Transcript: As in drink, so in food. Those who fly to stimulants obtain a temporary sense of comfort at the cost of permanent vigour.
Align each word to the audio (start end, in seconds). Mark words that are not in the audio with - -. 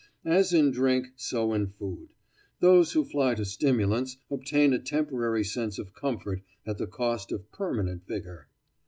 As 0.25 0.51
in 0.51 0.71
drink, 0.71 1.09
so 1.15 1.53
in 1.53 1.67
food. 1.67 2.09
Those 2.59 2.93
who 2.93 3.05
fly 3.05 3.35
to 3.35 3.45
stimulants 3.45 4.17
obtain 4.31 4.73
a 4.73 4.79
temporary 4.79 5.43
sense 5.43 5.77
of 5.77 5.93
comfort 5.93 6.41
at 6.65 6.79
the 6.79 6.87
cost 6.87 7.31
of 7.31 7.51
permanent 7.51 8.07
vigour. 8.07 8.47